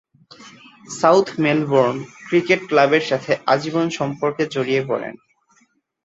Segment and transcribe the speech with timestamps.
[0.91, 1.97] South Melbourne
[2.27, 5.15] cricket ক্লাবের সাথে আজীবন সম্পর্কে জড়িয়ে পড়েন।